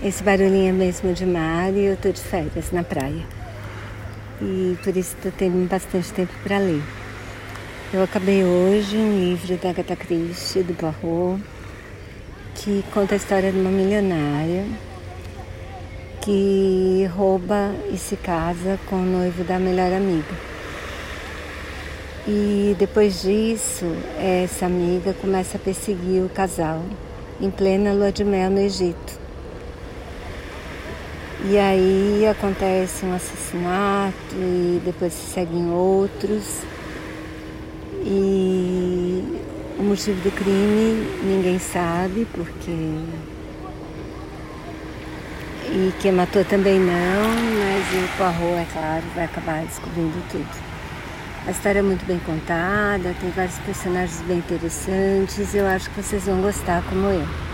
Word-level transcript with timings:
Esse 0.00 0.22
barulhinho 0.22 0.68
é 0.68 0.72
mesmo 0.72 1.12
de 1.12 1.26
mar 1.26 1.74
e 1.74 1.86
eu 1.86 1.96
tô 1.96 2.12
de 2.12 2.20
férias 2.20 2.70
na 2.70 2.84
praia. 2.84 3.26
E 4.40 4.78
por 4.84 4.96
isso 4.96 5.16
estou 5.16 5.32
tendo 5.32 5.68
bastante 5.68 6.12
tempo 6.12 6.32
para 6.44 6.58
ler. 6.58 6.80
Eu 7.92 8.04
acabei 8.04 8.44
hoje 8.44 8.96
um 8.96 9.18
livro 9.18 9.56
da 9.56 9.70
Agatha 9.70 9.96
Christie, 9.96 10.62
do 10.62 10.72
Poirot, 10.72 11.42
que 12.54 12.84
conta 12.94 13.14
a 13.14 13.16
história 13.16 13.50
de 13.50 13.58
uma 13.58 13.70
milionária 13.70 14.64
que 16.20 17.10
rouba 17.16 17.74
e 17.92 17.98
se 17.98 18.14
casa 18.14 18.78
com 18.86 18.96
o 18.96 19.04
noivo 19.04 19.42
da 19.42 19.58
melhor 19.58 19.92
amiga. 19.92 20.36
E 22.24 22.76
depois 22.78 23.22
disso, 23.22 23.86
essa 24.16 24.66
amiga 24.66 25.12
começa 25.14 25.56
a 25.56 25.60
perseguir 25.60 26.22
o 26.22 26.28
casal 26.28 26.84
em 27.40 27.50
plena 27.50 27.92
lua 27.92 28.12
de 28.12 28.22
mel 28.22 28.48
no 28.48 28.60
Egito. 28.60 29.27
E 31.44 31.56
aí 31.56 32.26
acontece 32.26 33.06
um 33.06 33.14
assassinato 33.14 34.34
e 34.34 34.82
depois 34.84 35.12
se 35.12 35.34
seguem 35.34 35.70
outros. 35.70 36.62
E 38.04 39.22
o 39.78 39.82
motivo 39.82 40.20
do 40.22 40.30
crime 40.32 41.06
ninguém 41.22 41.58
sabe, 41.58 42.26
porque. 42.32 42.72
E 45.70 45.92
quem 46.00 46.12
matou 46.12 46.44
também 46.44 46.80
não, 46.80 46.88
mas 46.88 47.84
o 47.92 48.16
Poirot, 48.16 48.60
é 48.60 48.66
claro, 48.72 49.04
vai 49.14 49.24
acabar 49.26 49.64
descobrindo 49.64 50.20
tudo. 50.30 50.68
A 51.46 51.50
história 51.50 51.78
é 51.78 51.82
muito 51.82 52.04
bem 52.04 52.18
contada, 52.20 53.14
tem 53.20 53.30
vários 53.30 53.58
personagens 53.58 54.20
bem 54.22 54.38
interessantes, 54.38 55.54
eu 55.54 55.66
acho 55.66 55.88
que 55.90 56.02
vocês 56.02 56.24
vão 56.24 56.40
gostar 56.40 56.82
como 56.88 57.06
eu. 57.08 57.47